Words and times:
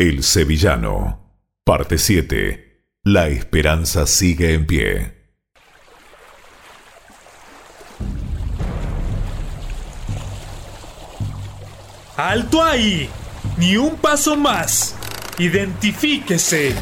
El 0.00 0.22
Sevillano. 0.22 1.36
Parte 1.62 1.98
7. 1.98 2.86
La 3.04 3.28
esperanza 3.28 4.06
sigue 4.06 4.54
en 4.54 4.66
pie. 4.66 5.12
¡Alto 12.16 12.64
ahí! 12.64 13.10
Ni 13.58 13.76
un 13.76 13.96
paso 13.96 14.38
más. 14.38 14.96
Identifíquese. 15.36 16.74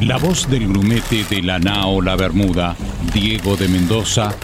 La 0.00 0.18
voz 0.18 0.50
del 0.50 0.68
grumete 0.68 1.24
de 1.24 1.40
la 1.40 1.58
nao 1.58 2.02
La 2.02 2.16
Bermuda, 2.16 2.76
Diego 3.14 3.56
de 3.56 3.68
Mendoza, 3.68 4.34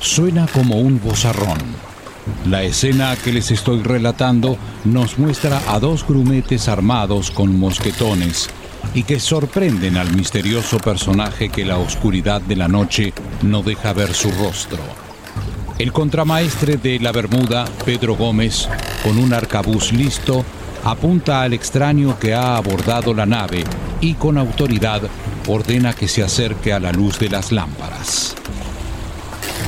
suena 0.00 0.46
como 0.48 0.74
un 0.74 1.00
bozarrón. 1.00 1.93
La 2.46 2.62
escena 2.62 3.16
que 3.16 3.32
les 3.32 3.50
estoy 3.50 3.82
relatando 3.82 4.56
nos 4.84 5.18
muestra 5.18 5.60
a 5.68 5.78
dos 5.78 6.06
grumetes 6.06 6.68
armados 6.68 7.30
con 7.30 7.58
mosquetones 7.58 8.48
y 8.94 9.02
que 9.02 9.20
sorprenden 9.20 9.96
al 9.96 10.14
misterioso 10.14 10.78
personaje 10.78 11.48
que 11.48 11.64
la 11.64 11.78
oscuridad 11.78 12.40
de 12.40 12.56
la 12.56 12.68
noche 12.68 13.12
no 13.42 13.62
deja 13.62 13.92
ver 13.92 14.14
su 14.14 14.30
rostro. 14.30 14.78
El 15.78 15.92
contramaestre 15.92 16.76
de 16.76 17.00
la 17.00 17.12
Bermuda, 17.12 17.64
Pedro 17.84 18.14
Gómez, 18.14 18.68
con 19.02 19.18
un 19.18 19.32
arcabuz 19.32 19.92
listo, 19.92 20.44
apunta 20.84 21.42
al 21.42 21.52
extraño 21.52 22.18
que 22.18 22.34
ha 22.34 22.56
abordado 22.56 23.12
la 23.12 23.26
nave 23.26 23.64
y 24.00 24.14
con 24.14 24.38
autoridad 24.38 25.02
ordena 25.48 25.92
que 25.92 26.08
se 26.08 26.22
acerque 26.22 26.72
a 26.72 26.80
la 26.80 26.92
luz 26.92 27.18
de 27.18 27.28
las 27.28 27.52
lámparas. 27.52 28.34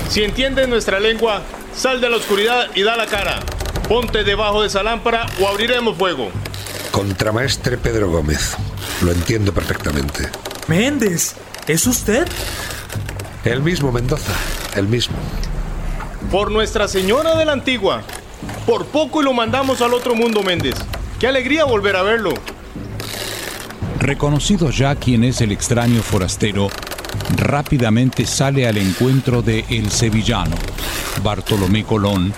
Si 0.09 0.23
entiendes 0.23 0.69
nuestra 0.69 1.00
lengua, 1.00 1.42
sal 1.77 2.01
de 2.01 2.09
la 2.09 2.16
oscuridad 2.16 2.71
y 2.75 2.83
da 2.83 2.97
la 2.97 3.07
cara. 3.07 3.41
Ponte 3.89 4.25
debajo 4.25 4.62
de 4.62 4.69
esa 4.69 4.83
lámpara 4.83 5.27
o 5.41 5.47
abriremos 5.47 5.97
fuego. 5.97 6.30
Contramaestre 6.91 7.77
Pedro 7.77 8.11
Gómez. 8.11 8.57
Lo 9.03 9.12
entiendo 9.12 9.53
perfectamente. 9.53 10.29
Méndez, 10.67 11.37
¿es 11.67 11.87
usted? 11.87 12.27
El 13.45 13.62
mismo 13.62 13.92
Mendoza, 13.92 14.33
el 14.75 14.89
mismo. 14.89 15.17
Por 16.31 16.50
Nuestra 16.50 16.89
Señora 16.89 17.37
de 17.37 17.45
la 17.45 17.53
Antigua. 17.53 18.03
Por 18.65 18.87
poco 18.87 19.20
y 19.20 19.25
lo 19.25 19.33
mandamos 19.33 19.81
al 19.83 19.95
otro 19.95 20.15
mundo, 20.15 20.43
Méndez. 20.43 20.75
Qué 21.20 21.28
alegría 21.28 21.65
volver 21.65 21.97
a 21.97 22.03
verlo. 22.03 22.34
Reconocido 24.00 24.70
ya 24.70 24.95
quién 24.97 25.25
es 25.25 25.41
el 25.41 25.53
extraño 25.53 26.03
forastero, 26.03 26.69
rápidamente 27.37 28.27
sale 28.27 28.67
al 28.67 28.77
encuentro 28.78 29.43
de 29.43 29.65
El 29.70 29.91
Sevillano, 29.91 30.56
Bartolomé 31.22 31.84
Colón, 31.84 32.33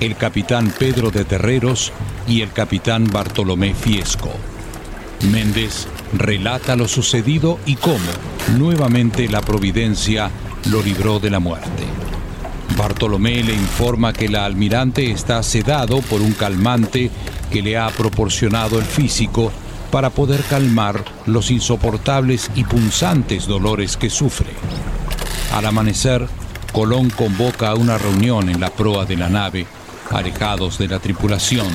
el 0.00 0.16
capitán 0.16 0.72
Pedro 0.78 1.10
de 1.10 1.24
Terreros 1.24 1.92
y 2.26 2.42
el 2.42 2.52
capitán 2.52 3.06
Bartolomé 3.10 3.74
Fiesco. 3.74 4.30
Méndez 5.30 5.86
relata 6.12 6.74
lo 6.76 6.88
sucedido 6.88 7.58
y 7.66 7.76
cómo, 7.76 7.98
nuevamente, 8.58 9.28
la 9.28 9.40
providencia 9.40 10.30
lo 10.70 10.82
libró 10.82 11.20
de 11.20 11.30
la 11.30 11.38
muerte. 11.38 11.84
Bartolomé 12.76 13.42
le 13.42 13.54
informa 13.54 14.12
que 14.12 14.28
la 14.28 14.44
almirante 14.44 15.10
está 15.10 15.42
sedado 15.42 16.00
por 16.00 16.20
un 16.20 16.32
calmante 16.32 17.10
que 17.50 17.62
le 17.62 17.76
ha 17.76 17.88
proporcionado 17.90 18.78
el 18.78 18.84
físico 18.84 19.52
para 19.90 20.10
poder 20.10 20.42
calmar 20.44 21.04
los 21.26 21.50
insoportables 21.50 22.50
y 22.54 22.64
punzantes 22.64 23.46
dolores 23.46 23.96
que 23.96 24.08
sufre. 24.08 24.50
Al 25.52 25.66
amanecer, 25.66 26.26
Colón 26.72 27.10
convoca 27.10 27.68
a 27.68 27.74
una 27.74 27.98
reunión 27.98 28.48
en 28.48 28.58
la 28.58 28.70
proa 28.70 29.04
de 29.04 29.16
la 29.16 29.28
nave, 29.28 29.66
alejados 30.10 30.78
de 30.78 30.88
la 30.88 30.98
tripulación. 30.98 31.68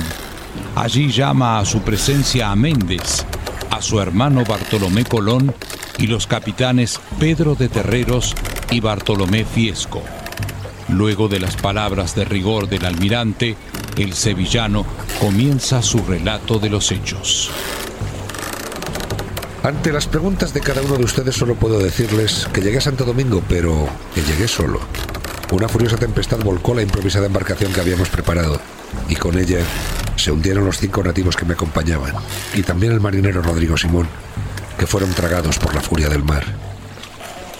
Allí 0.74 1.10
llama 1.10 1.60
a 1.60 1.64
su 1.64 1.82
presencia 1.82 2.50
a 2.50 2.56
Méndez, 2.56 3.24
a 3.70 3.80
su 3.80 4.00
hermano 4.00 4.44
Bartolomé 4.44 5.04
Colón 5.04 5.54
y 5.98 6.08
los 6.08 6.26
capitanes 6.26 7.00
Pedro 7.18 7.54
de 7.54 7.68
Terreros 7.68 8.34
y 8.70 8.80
Bartolomé 8.80 9.44
Fiesco. 9.44 10.02
Luego 10.88 11.28
de 11.28 11.38
las 11.38 11.56
palabras 11.56 12.14
de 12.14 12.24
rigor 12.24 12.68
del 12.68 12.84
almirante, 12.84 13.56
el 13.96 14.14
sevillano 14.14 14.84
comienza 15.20 15.82
su 15.82 15.98
relato 16.04 16.58
de 16.58 16.70
los 16.70 16.90
hechos. 16.90 17.50
Ante 19.62 19.92
las 19.92 20.06
preguntas 20.06 20.54
de 20.54 20.60
cada 20.60 20.82
uno 20.82 20.96
de 20.96 21.04
ustedes 21.04 21.34
solo 21.34 21.56
puedo 21.56 21.80
decirles 21.80 22.48
que 22.52 22.60
llegué 22.60 22.78
a 22.78 22.82
Santo 22.82 23.04
Domingo, 23.04 23.42
pero 23.48 23.88
que 24.14 24.22
llegué 24.22 24.46
solo. 24.46 24.80
Una 25.50 25.68
furiosa 25.68 25.96
tempestad 25.96 26.38
volcó 26.38 26.74
la 26.74 26.82
improvisada 26.82 27.26
embarcación 27.26 27.72
que 27.72 27.80
habíamos 27.80 28.08
preparado, 28.08 28.60
y 29.08 29.16
con 29.16 29.36
ella 29.36 29.58
se 30.14 30.30
hundieron 30.30 30.64
los 30.64 30.78
cinco 30.78 31.02
nativos 31.02 31.36
que 31.36 31.44
me 31.44 31.54
acompañaban, 31.54 32.14
y 32.54 32.62
también 32.62 32.92
el 32.92 33.00
marinero 33.00 33.42
Rodrigo 33.42 33.76
Simón, 33.76 34.06
que 34.78 34.86
fueron 34.86 35.10
tragados 35.10 35.58
por 35.58 35.74
la 35.74 35.80
furia 35.80 36.08
del 36.08 36.22
mar. 36.22 36.44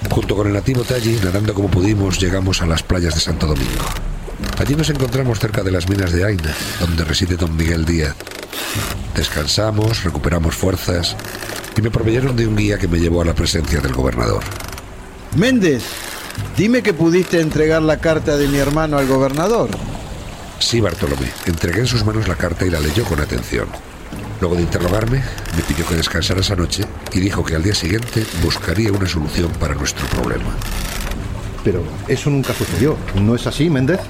Junto 0.09 0.37
con 0.37 0.47
el 0.47 0.53
nativo 0.53 0.83
Talli, 0.85 1.19
nadando 1.25 1.53
como 1.53 1.69
pudimos, 1.69 2.21
llegamos 2.21 2.63
a 2.63 2.67
las 2.67 2.85
playas 2.85 3.15
de 3.15 3.21
Santo 3.21 3.49
Domingo. 3.49 3.85
Allí 4.59 4.77
nos 4.77 4.91
encontramos 4.91 5.41
cerca 5.41 5.65
de 5.65 5.73
las 5.73 5.89
minas 5.89 6.13
de 6.13 6.25
Aina, 6.25 6.55
donde 6.79 7.05
reside 7.05 7.37
don 7.37 7.57
Miguel 7.57 7.85
Díaz. 7.85 8.15
Descansamos, 9.17 10.05
recuperamos 10.05 10.55
fuerzas 10.55 11.17
y 11.79 11.83
me 11.83 11.91
proveyeron 11.93 12.35
de 12.35 12.47
un 12.47 12.57
guía 12.57 12.77
que 12.77 12.89
me 12.89 12.99
llevó 12.99 13.23
a 13.23 13.25
la 13.25 13.35
presencia 13.35 13.81
del 13.81 13.93
gobernador. 13.93 14.43
Méndez, 15.37 15.85
dime 16.57 16.83
que 16.83 16.93
pudiste 16.93 17.41
entregar 17.41 17.83
la 17.83 17.99
carta 17.99 18.37
de 18.37 18.49
mi 18.49 18.59
hermano 18.59 18.99
al 18.99 19.07
gobernador. 19.07 19.71
Sí, 20.59 20.81
Bartolomé. 20.81 21.31
Entregué 21.47 21.81
en 21.81 21.87
sus 21.87 22.05
manos 22.05 22.27
la 22.27 22.35
carta 22.35 22.67
y 22.67 22.71
la 22.71 22.81
leyó 22.81 23.05
con 23.05 23.21
atención. 23.21 23.69
Luego 24.41 24.57
de 24.57 24.63
interrogarme, 24.63 25.23
me 25.57 25.63
pidió 25.63 25.87
que 25.87 25.95
descansara 25.95 26.41
esa 26.41 26.57
noche 26.57 26.85
y 27.13 27.21
dijo 27.21 27.45
que 27.45 27.55
al 27.55 27.63
día 27.63 27.75
siguiente 27.75 28.27
buscaría 28.43 28.91
una 28.91 29.07
solución 29.07 29.53
para 29.61 29.75
nuestro 29.75 30.05
problema. 30.09 30.57
Pero 31.63 31.85
eso 32.09 32.29
nunca 32.29 32.55
sucedió, 32.55 32.97
¿no 33.15 33.37
es 33.37 33.47
así, 33.47 33.71
Méndez? 33.71 34.01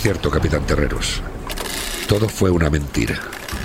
Cierto, 0.00 0.30
capitán 0.30 0.64
Terreros. 0.66 1.20
Todo 2.06 2.28
fue 2.28 2.50
una 2.50 2.70
mentira. 2.70 3.20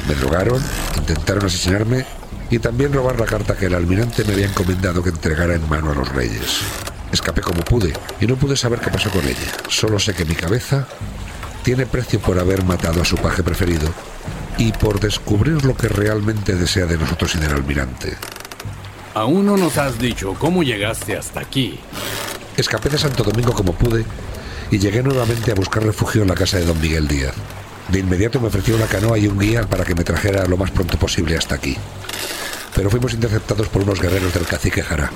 Me 0.07 0.15
drogaron, 0.15 0.61
intentaron 0.97 1.45
asesinarme 1.45 2.05
y 2.49 2.59
también 2.59 2.93
robar 2.93 3.19
la 3.19 3.25
carta 3.25 3.55
que 3.55 3.67
el 3.67 3.75
almirante 3.75 4.23
me 4.23 4.33
había 4.33 4.47
encomendado 4.47 5.01
que 5.01 5.09
entregara 5.09 5.55
en 5.55 5.67
mano 5.69 5.91
a 5.91 5.95
los 5.95 6.09
reyes. 6.09 6.59
Escapé 7.11 7.41
como 7.41 7.61
pude 7.61 7.93
y 8.19 8.27
no 8.27 8.35
pude 8.35 8.55
saber 8.55 8.79
qué 8.79 8.89
pasó 8.89 9.09
con 9.09 9.25
ella. 9.25 9.51
Solo 9.67 9.99
sé 9.99 10.13
que 10.13 10.25
mi 10.25 10.35
cabeza 10.35 10.87
tiene 11.63 11.85
precio 11.85 12.19
por 12.19 12.39
haber 12.39 12.63
matado 12.63 13.01
a 13.01 13.05
su 13.05 13.17
paje 13.17 13.43
preferido 13.43 13.89
y 14.57 14.71
por 14.71 14.99
descubrir 14.99 15.63
lo 15.65 15.75
que 15.75 15.87
realmente 15.87 16.55
desea 16.55 16.85
de 16.85 16.97
nosotros 16.97 17.35
y 17.35 17.39
del 17.39 17.51
almirante. 17.51 18.17
Aún 19.13 19.45
no 19.45 19.57
nos 19.57 19.77
has 19.77 19.99
dicho 19.99 20.35
cómo 20.39 20.63
llegaste 20.63 21.17
hasta 21.17 21.41
aquí. 21.41 21.79
Escapé 22.57 22.89
de 22.89 22.97
Santo 22.97 23.23
Domingo 23.23 23.53
como 23.53 23.73
pude 23.73 24.05
y 24.71 24.79
llegué 24.79 25.03
nuevamente 25.03 25.51
a 25.51 25.55
buscar 25.55 25.83
refugio 25.83 26.21
en 26.21 26.29
la 26.29 26.35
casa 26.35 26.57
de 26.57 26.65
don 26.65 26.79
Miguel 26.79 27.07
Díaz. 27.07 27.33
De 27.91 27.99
inmediato 27.99 28.39
me 28.39 28.47
ofreció 28.47 28.75
una 28.75 28.85
canoa 28.85 29.17
y 29.17 29.27
un 29.27 29.37
guía 29.37 29.63
para 29.63 29.83
que 29.83 29.95
me 29.95 30.05
trajera 30.05 30.47
lo 30.47 30.55
más 30.55 30.71
pronto 30.71 30.97
posible 30.97 31.35
hasta 31.35 31.55
aquí. 31.55 31.75
Pero 32.73 32.89
fuimos 32.89 33.13
interceptados 33.13 33.67
por 33.67 33.81
unos 33.81 34.01
guerreros 34.01 34.33
del 34.33 34.45
cacique 34.45 34.81
Jara. 34.81 35.11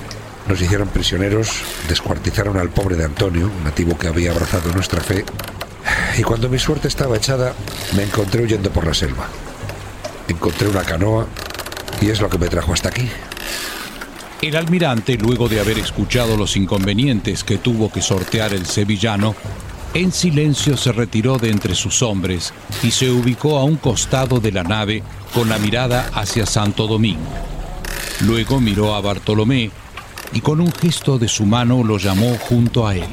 Nos 0.46 0.60
hicieron 0.60 0.88
prisioneros, 0.88 1.62
descuartizaron 1.88 2.58
al 2.58 2.68
pobre 2.68 2.96
de 2.96 3.04
Antonio, 3.04 3.50
nativo 3.64 3.96
que 3.96 4.08
había 4.08 4.30
abrazado 4.30 4.72
nuestra 4.72 5.00
fe, 5.00 5.24
y 6.18 6.22
cuando 6.22 6.48
mi 6.48 6.58
suerte 6.58 6.88
estaba 6.88 7.16
echada, 7.16 7.54
me 7.96 8.02
encontré 8.02 8.42
huyendo 8.42 8.70
por 8.70 8.86
la 8.86 8.94
selva. 8.94 9.26
Encontré 10.28 10.68
una 10.68 10.82
canoa 10.82 11.26
y 12.00 12.10
es 12.10 12.20
lo 12.20 12.28
que 12.28 12.38
me 12.38 12.48
trajo 12.48 12.72
hasta 12.72 12.90
aquí. 12.90 13.08
El 14.42 14.54
almirante, 14.54 15.16
luego 15.16 15.48
de 15.48 15.60
haber 15.60 15.78
escuchado 15.78 16.36
los 16.36 16.56
inconvenientes 16.56 17.42
que 17.42 17.56
tuvo 17.56 17.90
que 17.90 18.02
sortear 18.02 18.52
el 18.52 18.66
sevillano, 18.66 19.34
en 19.96 20.12
silencio 20.12 20.76
se 20.76 20.92
retiró 20.92 21.38
de 21.38 21.48
entre 21.48 21.74
sus 21.74 22.02
hombres 22.02 22.52
y 22.82 22.90
se 22.90 23.10
ubicó 23.10 23.58
a 23.58 23.64
un 23.64 23.76
costado 23.76 24.40
de 24.40 24.52
la 24.52 24.62
nave 24.62 25.02
con 25.32 25.48
la 25.48 25.58
mirada 25.58 26.10
hacia 26.12 26.44
Santo 26.44 26.86
Domingo. 26.86 27.32
Luego 28.20 28.60
miró 28.60 28.94
a 28.94 29.00
Bartolomé 29.00 29.70
y 30.34 30.40
con 30.42 30.60
un 30.60 30.70
gesto 30.70 31.18
de 31.18 31.28
su 31.28 31.46
mano 31.46 31.82
lo 31.82 31.96
llamó 31.96 32.36
junto 32.36 32.86
a 32.86 32.94
él. 32.94 33.08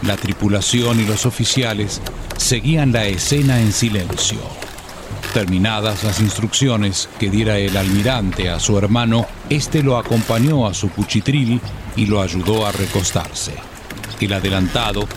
La 0.00 0.16
tripulación 0.16 0.98
y 0.98 1.04
los 1.04 1.26
oficiales 1.26 2.00
seguían 2.38 2.92
la 2.92 3.04
escena 3.04 3.60
en 3.60 3.70
silencio. 3.70 4.38
Terminadas 5.34 6.04
las 6.04 6.20
instrucciones 6.20 7.10
que 7.20 7.28
diera 7.28 7.58
el 7.58 7.76
almirante 7.76 8.48
a 8.48 8.58
su 8.60 8.78
hermano, 8.78 9.26
este 9.50 9.82
lo 9.82 9.98
acompañó 9.98 10.66
a 10.66 10.72
su 10.72 10.88
cuchitril 10.88 11.60
y 11.96 12.06
lo 12.06 12.22
ayudó 12.22 12.66
a 12.66 12.72
recostarse. 12.72 13.71
El 14.24 14.34
adelantado, 14.34 15.08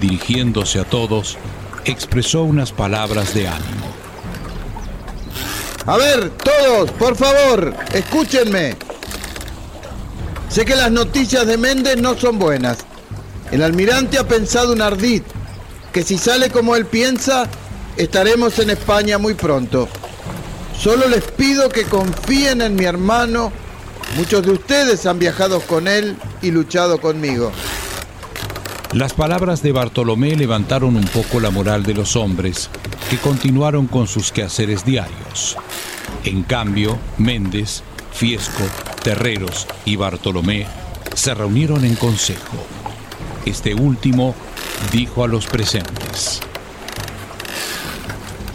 dirigiéndose 0.00 0.78
a 0.78 0.84
todos, 0.84 1.36
expresó 1.84 2.44
unas 2.44 2.70
palabras 2.70 3.34
de 3.34 3.48
ánimo. 3.48 3.86
A 5.86 5.96
ver, 5.96 6.30
todos, 6.30 6.92
por 6.92 7.16
favor, 7.16 7.74
escúchenme. 7.92 8.76
Sé 10.48 10.64
que 10.64 10.76
las 10.76 10.92
noticias 10.92 11.44
de 11.48 11.58
Méndez 11.58 11.96
no 11.96 12.16
son 12.16 12.38
buenas. 12.38 12.78
El 13.50 13.64
almirante 13.64 14.18
ha 14.18 14.28
pensado 14.28 14.72
un 14.72 14.82
ardid, 14.82 15.22
que 15.92 16.04
si 16.04 16.16
sale 16.16 16.48
como 16.48 16.76
él 16.76 16.86
piensa, 16.86 17.48
estaremos 17.96 18.56
en 18.60 18.70
España 18.70 19.18
muy 19.18 19.34
pronto. 19.34 19.88
Solo 20.78 21.08
les 21.08 21.24
pido 21.24 21.68
que 21.70 21.82
confíen 21.86 22.62
en 22.62 22.76
mi 22.76 22.84
hermano. 22.84 23.52
Muchos 24.16 24.46
de 24.46 24.52
ustedes 24.52 25.06
han 25.06 25.18
viajado 25.18 25.60
con 25.60 25.88
él 25.88 26.16
y 26.40 26.52
luchado 26.52 27.00
conmigo. 27.00 27.50
Las 28.94 29.12
palabras 29.12 29.60
de 29.60 29.72
Bartolomé 29.72 30.36
levantaron 30.36 30.94
un 30.94 31.04
poco 31.06 31.40
la 31.40 31.50
moral 31.50 31.82
de 31.82 31.94
los 31.94 32.14
hombres, 32.14 32.70
que 33.10 33.18
continuaron 33.18 33.88
con 33.88 34.06
sus 34.06 34.30
quehaceres 34.30 34.84
diarios. 34.84 35.56
En 36.22 36.44
cambio, 36.44 36.96
Méndez, 37.18 37.82
Fiesco, 38.12 38.62
Terreros 39.02 39.66
y 39.84 39.96
Bartolomé 39.96 40.68
se 41.12 41.34
reunieron 41.34 41.84
en 41.84 41.96
consejo. 41.96 42.56
Este 43.44 43.74
último 43.74 44.36
dijo 44.92 45.24
a 45.24 45.26
los 45.26 45.46
presentes. 45.46 46.40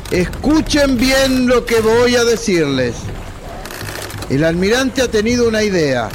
Escuchen 0.10 0.98
bien 0.98 1.48
lo 1.48 1.66
que 1.66 1.82
voy 1.82 2.16
a 2.16 2.24
decirles. 2.24 2.96
El 4.30 4.46
almirante 4.46 5.02
ha 5.02 5.12
tenido 5.12 5.50
una 5.50 5.64
idea. 5.64 6.08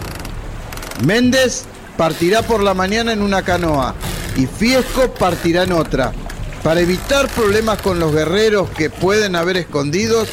Méndez 1.05 1.67
partirá 1.99 2.41
por 2.41 2.63
la 2.63 2.73
mañana 2.73 3.13
en 3.13 3.21
una 3.21 3.43
canoa 3.43 3.95
y 4.37 4.47
Fiesco 4.47 5.13
partirá 5.15 5.63
en 5.63 5.73
otra. 5.73 6.13
Para 6.63 6.81
evitar 6.81 7.29
problemas 7.29 7.81
con 7.83 7.99
los 8.01 8.13
guerreros 8.13 8.71
que 8.71 8.91
pueden 8.91 9.37
haber 9.37 9.59
escondidos, 9.59 10.29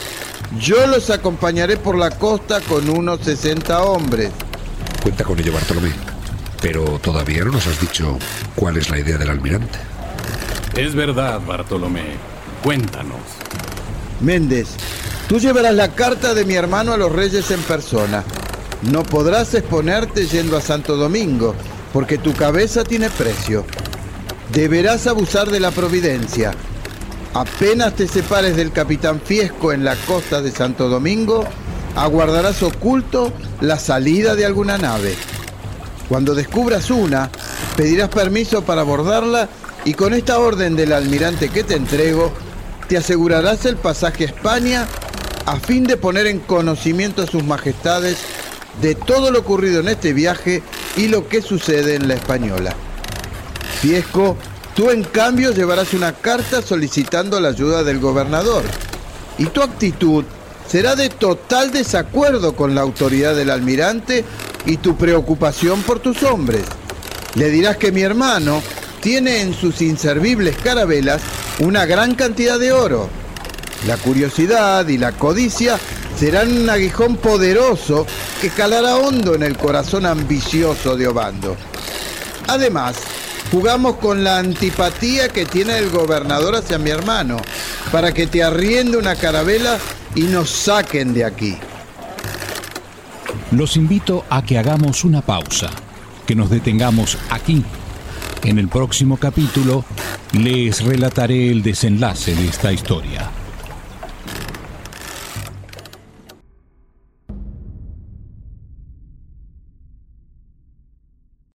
yo 0.60 0.88
los 0.88 1.10
acompañaré 1.10 1.78
por 1.78 1.98
la 1.98 2.12
costa 2.12 2.62
con 2.62 2.90
unos 2.90 3.22
60 3.22 3.84
hombres. 3.84 4.32
Cuenta 5.04 5.24
con 5.24 5.40
ello, 5.40 5.54
Bartolomé. 5.54 5.92
Pero 6.62 7.00
todavía 7.00 7.44
no 7.44 7.52
nos 7.52 7.68
has 7.68 7.80
dicho 7.82 8.18
cuál 8.56 8.78
es 8.78 8.90
la 8.90 9.00
idea 9.00 9.18
del 9.18 9.30
almirante. 9.30 9.80
Es 10.76 10.96
verdad, 10.96 11.42
Bartolomé. 11.46 12.16
Cuéntanos. 12.64 13.20
Méndez, 14.22 14.70
tú 15.28 15.40
llevarás 15.40 15.74
la 15.74 15.90
carta 15.94 16.34
de 16.34 16.46
mi 16.46 16.54
hermano 16.54 16.94
a 16.94 16.98
los 16.98 17.12
reyes 17.12 17.50
en 17.52 17.62
persona. 17.62 18.24
No 18.84 19.04
podrás 19.04 19.54
exponerte 19.54 20.28
yendo 20.28 20.58
a 20.58 20.62
Santo 20.62 20.96
Domingo, 20.96 21.56
porque 21.94 22.18
tu 22.18 22.34
cabeza 22.34 22.84
tiene 22.84 23.10
precio. 23.10 23.66
Deberás 24.52 25.08
abusar 25.08 25.50
de 25.50 25.60
la 25.60 25.72
providencia. 25.72 26.54
Apenas 27.34 27.96
te 27.96 28.08
separes 28.08 28.56
del 28.56 28.72
capitán 28.72 29.22
Fiesco 29.22 29.72
en 29.72 29.86
la 29.86 29.96
costa 29.96 30.42
de 30.42 30.52
Santo 30.52 30.90
Domingo, 30.90 31.46
aguardarás 31.96 32.62
oculto 32.64 33.32
la 33.62 33.80
salida 33.80 34.36
de 34.36 34.46
alguna 34.46 34.78
nave. 34.78 35.16
Cuando 36.10 36.36
descubras 36.36 36.92
una, 36.92 37.30
pedirás 37.78 38.10
permiso 38.10 38.64
para 38.64 38.82
abordarla 38.82 39.48
y 39.86 39.94
con 39.94 40.14
esta 40.14 40.40
orden 40.40 40.76
del 40.76 40.92
almirante 40.92 41.50
que 41.50 41.64
te 41.64 41.76
entrego, 41.76 42.34
te 42.90 42.98
asegurarás 42.98 43.66
el 43.66 43.78
pasaje 43.78 44.26
a 44.26 44.28
España 44.28 44.88
a 45.46 45.56
fin 45.58 45.86
de 45.86 45.96
poner 45.96 46.28
en 46.28 46.40
conocimiento 46.40 47.22
a 47.22 47.28
sus 47.28 47.44
majestades 47.46 48.18
de 48.82 48.96
todo 48.96 49.32
lo 49.32 49.40
ocurrido 49.40 49.80
en 49.80 49.88
este 49.88 50.14
viaje 50.14 50.62
y 50.98 51.08
lo 51.08 51.28
que 51.28 51.42
sucede 51.42 51.96
en 51.96 52.08
la 52.08 52.16
española. 52.16 52.76
Fiesco, 53.82 54.38
tú 54.76 54.90
en 54.90 55.04
cambio 55.04 55.52
llevarás 55.52 55.94
una 55.94 56.14
carta 56.14 56.62
solicitando 56.62 57.40
la 57.40 57.50
ayuda 57.50 57.84
del 57.84 58.00
gobernador 58.00 58.64
y 59.38 59.46
tu 59.46 59.62
actitud 59.62 60.26
será 60.68 60.96
de 60.96 61.10
total 61.10 61.72
desacuerdo 61.72 62.56
con 62.56 62.76
la 62.76 62.82
autoridad 62.82 63.36
del 63.36 63.50
almirante 63.50 64.24
y 64.66 64.78
tu 64.78 64.96
preocupación 64.96 65.82
por 65.82 66.00
tus 66.00 66.24
hombres. 66.24 66.64
Le 67.36 67.50
dirás 67.50 67.78
que 67.78 67.92
mi 67.92 68.02
hermano 68.02 68.62
tiene 69.02 69.42
en 69.42 69.54
sus 69.54 69.82
inservibles 69.82 70.56
carabelas 70.58 71.22
una 71.60 71.86
gran 71.86 72.16
cantidad 72.16 72.60
de 72.60 72.72
oro. 72.72 73.10
La 73.88 73.98
curiosidad 73.98 74.88
y 74.88 74.98
la 74.98 75.14
codicia 75.14 75.80
serán 76.18 76.56
un 76.56 76.70
aguijón 76.70 77.18
poderoso 77.18 78.06
que 78.42 78.50
calará 78.50 78.96
hondo 78.98 79.36
en 79.36 79.44
el 79.44 79.56
corazón 79.56 80.08
ambicioso 80.08 80.98
de 80.98 81.08
Obando. 81.08 81.56
Además, 82.48 82.98
jugamos 83.52 83.98
con 83.98 84.24
la 84.24 84.40
antipatía 84.40 85.30
que 85.30 85.46
tiene 85.46 85.78
el 85.78 85.92
gobernador 85.92 86.56
hacia 86.56 86.80
mi 86.80 86.90
hermano, 86.90 87.38
para 87.92 88.12
que 88.12 88.26
te 88.26 88.42
arriende 88.42 88.98
una 88.98 89.16
carabela 89.16 89.78
y 90.16 90.22
nos 90.22 90.50
saquen 90.50 91.14
de 91.14 91.24
aquí. 91.24 91.56
Los 93.52 93.78
invito 93.78 94.26
a 94.28 94.44
que 94.44 94.58
hagamos 94.58 95.04
una 95.04 95.22
pausa, 95.22 95.70
que 96.26 96.36
nos 96.36 96.50
detengamos 96.50 97.20
aquí. 97.30 97.64
En 98.44 98.58
el 98.58 98.70
próximo 98.70 99.18
capítulo 99.18 99.86
les 100.34 100.84
relataré 100.84 101.52
el 101.52 101.62
desenlace 101.62 102.34
de 102.34 102.48
esta 102.48 102.74
historia. 102.74 103.30